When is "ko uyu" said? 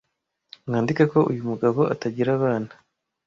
1.11-1.43